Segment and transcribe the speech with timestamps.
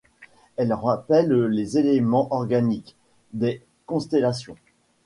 [0.57, 2.95] Elles rappellent des éléments organiques,
[3.33, 4.57] des constellations.